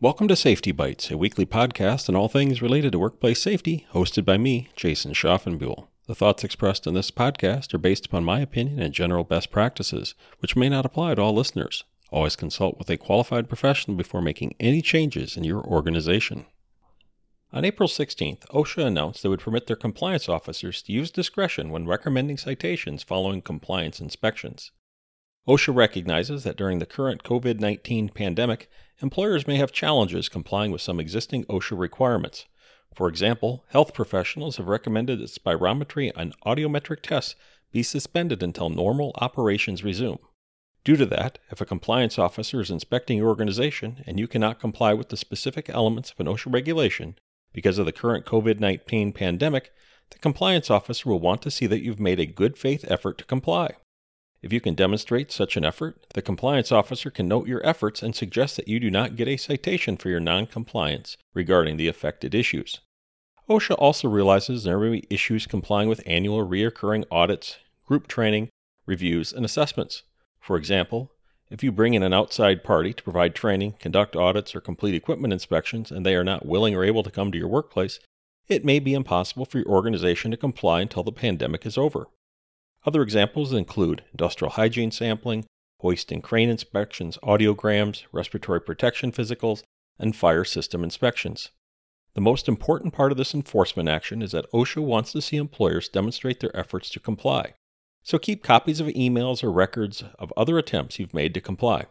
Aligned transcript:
Welcome 0.00 0.28
to 0.28 0.36
Safety 0.36 0.70
Bites, 0.70 1.10
a 1.10 1.18
weekly 1.18 1.44
podcast 1.44 2.08
on 2.08 2.14
all 2.14 2.28
things 2.28 2.62
related 2.62 2.92
to 2.92 3.00
workplace 3.00 3.42
safety, 3.42 3.84
hosted 3.92 4.24
by 4.24 4.38
me, 4.38 4.68
Jason 4.76 5.12
Schaffenbuhl. 5.12 5.88
The 6.06 6.14
thoughts 6.14 6.44
expressed 6.44 6.86
in 6.86 6.94
this 6.94 7.10
podcast 7.10 7.74
are 7.74 7.78
based 7.78 8.06
upon 8.06 8.22
my 8.22 8.38
opinion 8.38 8.80
and 8.80 8.94
general 8.94 9.24
best 9.24 9.50
practices, 9.50 10.14
which 10.38 10.54
may 10.54 10.68
not 10.68 10.86
apply 10.86 11.16
to 11.16 11.22
all 11.22 11.34
listeners. 11.34 11.82
Always 12.12 12.36
consult 12.36 12.78
with 12.78 12.88
a 12.90 12.96
qualified 12.96 13.48
professional 13.48 13.96
before 13.96 14.22
making 14.22 14.54
any 14.60 14.82
changes 14.82 15.36
in 15.36 15.42
your 15.42 15.64
organization. 15.64 16.46
On 17.52 17.64
April 17.64 17.88
16th, 17.88 18.46
OSHA 18.50 18.86
announced 18.86 19.24
they 19.24 19.28
would 19.28 19.40
permit 19.40 19.66
their 19.66 19.74
compliance 19.74 20.28
officers 20.28 20.80
to 20.82 20.92
use 20.92 21.10
discretion 21.10 21.70
when 21.70 21.88
recommending 21.88 22.38
citations 22.38 23.02
following 23.02 23.42
compliance 23.42 23.98
inspections. 23.98 24.70
OSHA 25.48 25.74
recognizes 25.74 26.44
that 26.44 26.58
during 26.58 26.78
the 26.78 26.84
current 26.84 27.22
COVID 27.22 27.58
19 27.58 28.10
pandemic, 28.10 28.68
employers 29.00 29.46
may 29.46 29.56
have 29.56 29.72
challenges 29.72 30.28
complying 30.28 30.70
with 30.70 30.82
some 30.82 31.00
existing 31.00 31.44
OSHA 31.44 31.78
requirements. 31.78 32.44
For 32.94 33.08
example, 33.08 33.64
health 33.68 33.94
professionals 33.94 34.58
have 34.58 34.68
recommended 34.68 35.20
that 35.20 35.30
spirometry 35.30 36.12
and 36.14 36.38
audiometric 36.44 37.00
tests 37.00 37.34
be 37.72 37.82
suspended 37.82 38.42
until 38.42 38.68
normal 38.68 39.12
operations 39.22 39.82
resume. 39.82 40.18
Due 40.84 40.96
to 40.96 41.06
that, 41.06 41.38
if 41.50 41.62
a 41.62 41.66
compliance 41.66 42.18
officer 42.18 42.60
is 42.60 42.70
inspecting 42.70 43.16
your 43.16 43.28
organization 43.28 44.04
and 44.06 44.18
you 44.18 44.28
cannot 44.28 44.60
comply 44.60 44.92
with 44.92 45.08
the 45.08 45.16
specific 45.16 45.70
elements 45.70 46.10
of 46.10 46.20
an 46.20 46.26
OSHA 46.26 46.52
regulation 46.52 47.14
because 47.54 47.78
of 47.78 47.86
the 47.86 47.92
current 47.92 48.26
COVID 48.26 48.60
19 48.60 49.14
pandemic, 49.14 49.72
the 50.10 50.18
compliance 50.18 50.70
officer 50.70 51.08
will 51.08 51.20
want 51.20 51.40
to 51.40 51.50
see 51.50 51.66
that 51.66 51.82
you've 51.82 51.98
made 51.98 52.20
a 52.20 52.26
good 52.26 52.58
faith 52.58 52.84
effort 52.86 53.16
to 53.16 53.24
comply. 53.24 53.76
If 54.40 54.52
you 54.52 54.60
can 54.60 54.74
demonstrate 54.74 55.32
such 55.32 55.56
an 55.56 55.64
effort, 55.64 56.06
the 56.14 56.22
compliance 56.22 56.70
officer 56.70 57.10
can 57.10 57.26
note 57.26 57.48
your 57.48 57.66
efforts 57.66 58.02
and 58.02 58.14
suggest 58.14 58.56
that 58.56 58.68
you 58.68 58.78
do 58.78 58.90
not 58.90 59.16
get 59.16 59.26
a 59.26 59.36
citation 59.36 59.96
for 59.96 60.10
your 60.10 60.20
noncompliance 60.20 61.16
regarding 61.34 61.76
the 61.76 61.88
affected 61.88 62.34
issues. 62.34 62.80
OSHA 63.48 63.74
also 63.78 64.08
realizes 64.08 64.62
there 64.62 64.78
may 64.78 65.00
be 65.00 65.06
issues 65.10 65.46
complying 65.46 65.88
with 65.88 66.02
annual 66.06 66.46
reoccurring 66.46 67.04
audits, 67.10 67.56
group 67.84 68.06
training, 68.06 68.48
reviews, 68.86 69.32
and 69.32 69.44
assessments. 69.44 70.02
For 70.38 70.56
example, 70.56 71.10
if 71.50 71.64
you 71.64 71.72
bring 71.72 71.94
in 71.94 72.02
an 72.02 72.12
outside 72.12 72.62
party 72.62 72.92
to 72.92 73.02
provide 73.02 73.34
training, 73.34 73.74
conduct 73.80 74.14
audits, 74.14 74.54
or 74.54 74.60
complete 74.60 74.94
equipment 74.94 75.32
inspections 75.32 75.90
and 75.90 76.04
they 76.04 76.14
are 76.14 76.24
not 76.24 76.46
willing 76.46 76.74
or 76.74 76.84
able 76.84 77.02
to 77.02 77.10
come 77.10 77.32
to 77.32 77.38
your 77.38 77.48
workplace, 77.48 77.98
it 78.48 78.64
may 78.64 78.78
be 78.78 78.94
impossible 78.94 79.46
for 79.46 79.58
your 79.58 79.68
organization 79.68 80.30
to 80.30 80.36
comply 80.36 80.82
until 80.82 81.02
the 81.02 81.10
pandemic 81.10 81.66
is 81.66 81.78
over. 81.78 82.06
Other 82.86 83.02
examples 83.02 83.52
include 83.52 84.04
industrial 84.12 84.52
hygiene 84.52 84.90
sampling, 84.90 85.44
hoist 85.80 86.10
and 86.12 86.22
crane 86.22 86.48
inspections, 86.48 87.18
audiograms, 87.22 88.04
respiratory 88.12 88.60
protection 88.60 89.12
physicals, 89.12 89.62
and 89.98 90.14
fire 90.14 90.44
system 90.44 90.84
inspections. 90.84 91.50
The 92.14 92.20
most 92.20 92.48
important 92.48 92.94
part 92.94 93.12
of 93.12 93.18
this 93.18 93.34
enforcement 93.34 93.88
action 93.88 94.22
is 94.22 94.32
that 94.32 94.50
OSHA 94.52 94.82
wants 94.82 95.12
to 95.12 95.22
see 95.22 95.36
employers 95.36 95.88
demonstrate 95.88 96.40
their 96.40 96.56
efforts 96.56 96.90
to 96.90 97.00
comply. 97.00 97.54
So 98.02 98.18
keep 98.18 98.42
copies 98.42 98.80
of 98.80 98.86
emails 98.88 99.44
or 99.44 99.52
records 99.52 100.02
of 100.18 100.32
other 100.36 100.58
attempts 100.58 100.98
you've 100.98 101.14
made 101.14 101.34
to 101.34 101.40
comply. 101.40 101.86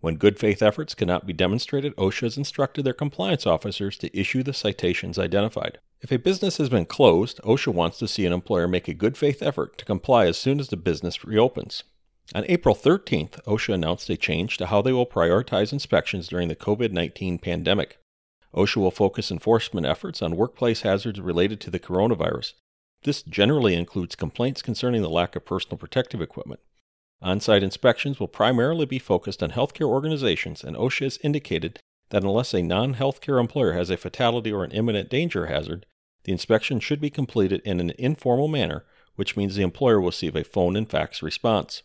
When 0.00 0.16
good 0.16 0.38
faith 0.38 0.62
efforts 0.62 0.94
cannot 0.94 1.26
be 1.26 1.34
demonstrated, 1.34 1.94
OSHA 1.96 2.22
has 2.22 2.38
instructed 2.38 2.84
their 2.84 2.94
compliance 2.94 3.46
officers 3.46 3.98
to 3.98 4.18
issue 4.18 4.42
the 4.42 4.54
citations 4.54 5.18
identified. 5.18 5.78
If 6.02 6.10
a 6.10 6.18
business 6.18 6.56
has 6.56 6.70
been 6.70 6.86
closed, 6.86 7.40
OSHA 7.44 7.74
wants 7.74 7.98
to 7.98 8.08
see 8.08 8.24
an 8.24 8.32
employer 8.32 8.66
make 8.66 8.88
a 8.88 8.94
good 8.94 9.18
faith 9.18 9.42
effort 9.42 9.76
to 9.78 9.84
comply 9.84 10.26
as 10.26 10.38
soon 10.38 10.58
as 10.58 10.68
the 10.68 10.76
business 10.78 11.24
reopens. 11.24 11.84
On 12.34 12.44
April 12.48 12.74
13th, 12.74 13.42
OSHA 13.44 13.74
announced 13.74 14.08
a 14.08 14.16
change 14.16 14.56
to 14.56 14.66
how 14.66 14.80
they 14.80 14.92
will 14.92 15.06
prioritize 15.06 15.72
inspections 15.72 16.28
during 16.28 16.48
the 16.48 16.56
COVID 16.56 16.92
19 16.92 17.38
pandemic. 17.38 17.98
OSHA 18.54 18.76
will 18.76 18.90
focus 18.90 19.30
enforcement 19.30 19.86
efforts 19.86 20.22
on 20.22 20.36
workplace 20.36 20.82
hazards 20.82 21.20
related 21.20 21.60
to 21.60 21.70
the 21.70 21.78
coronavirus. 21.78 22.54
This 23.02 23.22
generally 23.22 23.74
includes 23.74 24.14
complaints 24.14 24.62
concerning 24.62 25.02
the 25.02 25.10
lack 25.10 25.36
of 25.36 25.44
personal 25.44 25.76
protective 25.76 26.22
equipment. 26.22 26.60
On 27.20 27.40
site 27.40 27.62
inspections 27.62 28.18
will 28.18 28.28
primarily 28.28 28.86
be 28.86 28.98
focused 28.98 29.42
on 29.42 29.50
healthcare 29.50 29.88
organizations, 29.88 30.64
and 30.64 30.76
OSHA 30.76 31.04
has 31.04 31.18
indicated 31.22 31.78
that 32.10 32.22
unless 32.22 32.54
a 32.54 32.62
non 32.62 32.94
healthcare 32.94 33.40
employer 33.40 33.72
has 33.72 33.90
a 33.90 33.96
fatality 33.96 34.52
or 34.52 34.62
an 34.62 34.72
imminent 34.72 35.08
danger 35.08 35.46
hazard, 35.46 35.86
the 36.24 36.32
inspection 36.32 36.80
should 36.80 37.00
be 37.00 37.10
completed 37.10 37.62
in 37.64 37.80
an 37.80 37.92
informal 37.98 38.48
manner, 38.48 38.84
which 39.16 39.36
means 39.36 39.54
the 39.54 39.62
employer 39.62 40.00
will 40.00 40.08
receive 40.08 40.36
a 40.36 40.44
phone 40.44 40.76
and 40.76 40.90
fax 40.90 41.22
response. 41.22 41.82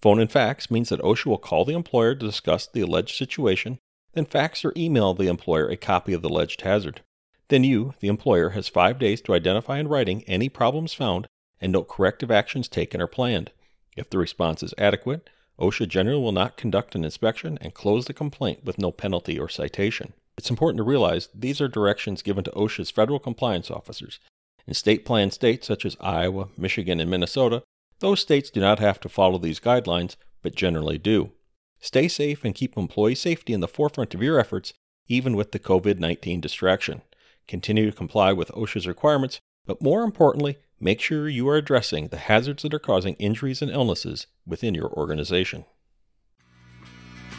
Phone 0.00 0.20
and 0.20 0.30
fax 0.30 0.70
means 0.70 0.90
that 0.90 1.00
OSHA 1.00 1.26
will 1.26 1.38
call 1.38 1.64
the 1.64 1.74
employer 1.74 2.14
to 2.14 2.26
discuss 2.26 2.66
the 2.66 2.82
alleged 2.82 3.16
situation, 3.16 3.78
then 4.12 4.26
fax 4.26 4.64
or 4.64 4.72
email 4.76 5.14
the 5.14 5.28
employer 5.28 5.68
a 5.68 5.76
copy 5.76 6.12
of 6.12 6.22
the 6.22 6.28
alleged 6.28 6.60
hazard. 6.60 7.02
Then 7.48 7.64
you, 7.64 7.94
the 8.00 8.08
employer, 8.08 8.50
has 8.50 8.68
five 8.68 8.98
days 8.98 9.20
to 9.22 9.34
identify 9.34 9.78
in 9.78 9.88
writing 9.88 10.22
any 10.24 10.48
problems 10.48 10.94
found 10.94 11.26
and 11.60 11.72
note 11.72 11.88
corrective 11.88 12.30
actions 12.30 12.68
taken 12.68 13.00
or 13.00 13.06
planned. 13.06 13.50
If 13.96 14.10
the 14.10 14.18
response 14.18 14.62
is 14.62 14.74
adequate, 14.76 15.28
OSHA 15.58 15.88
generally 15.88 16.20
will 16.20 16.32
not 16.32 16.56
conduct 16.56 16.94
an 16.94 17.04
inspection 17.04 17.58
and 17.60 17.74
close 17.74 18.04
the 18.04 18.12
complaint 18.12 18.64
with 18.64 18.78
no 18.78 18.92
penalty 18.92 19.38
or 19.38 19.48
citation. 19.48 20.12
It's 20.36 20.50
important 20.50 20.78
to 20.78 20.84
realize 20.84 21.28
these 21.34 21.60
are 21.60 21.68
directions 21.68 22.22
given 22.22 22.44
to 22.44 22.50
OSHA's 22.50 22.90
federal 22.90 23.18
compliance 23.18 23.70
officers. 23.70 24.20
In 24.66 24.74
state 24.74 25.04
planned 25.04 25.32
states 25.32 25.66
such 25.66 25.86
as 25.86 25.96
Iowa, 26.00 26.48
Michigan, 26.58 27.00
and 27.00 27.10
Minnesota, 27.10 27.62
those 28.00 28.20
states 28.20 28.50
do 28.50 28.60
not 28.60 28.78
have 28.78 29.00
to 29.00 29.08
follow 29.08 29.38
these 29.38 29.60
guidelines, 29.60 30.16
but 30.42 30.54
generally 30.54 30.98
do. 30.98 31.32
Stay 31.80 32.08
safe 32.08 32.44
and 32.44 32.54
keep 32.54 32.76
employee 32.76 33.14
safety 33.14 33.52
in 33.52 33.60
the 33.60 33.68
forefront 33.68 34.14
of 34.14 34.22
your 34.22 34.38
efforts, 34.38 34.74
even 35.08 35.36
with 35.36 35.52
the 35.52 35.58
COVID 35.58 35.98
19 35.98 36.40
distraction. 36.40 37.02
Continue 37.48 37.90
to 37.90 37.96
comply 37.96 38.32
with 38.32 38.50
OSHA's 38.50 38.86
requirements, 38.86 39.40
but 39.64 39.80
more 39.80 40.02
importantly, 40.02 40.58
make 40.80 41.00
sure 41.00 41.28
you 41.28 41.48
are 41.48 41.56
addressing 41.56 42.08
the 42.08 42.16
hazards 42.16 42.62
that 42.62 42.74
are 42.74 42.78
causing 42.78 43.14
injuries 43.14 43.62
and 43.62 43.70
illnesses 43.70 44.26
within 44.46 44.74
your 44.74 44.90
organization. 44.90 45.64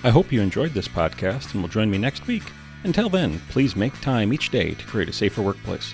I 0.03 0.09
hope 0.09 0.31
you 0.31 0.41
enjoyed 0.41 0.73
this 0.73 0.87
podcast 0.87 1.53
and 1.53 1.61
will 1.61 1.69
join 1.69 1.89
me 1.89 1.97
next 1.97 2.27
week. 2.27 2.43
Until 2.83 3.09
then, 3.09 3.39
please 3.49 3.75
make 3.75 3.99
time 4.01 4.31
each 4.31 4.49
day 4.49 4.73
to 4.73 4.85
create 4.85 5.09
a 5.09 5.13
safer 5.13 5.41
workplace. 5.41 5.93